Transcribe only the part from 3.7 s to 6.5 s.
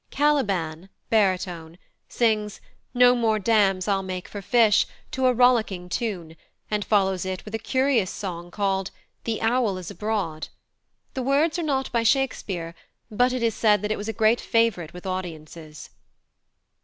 I'll make for fish" to a rollicking tune,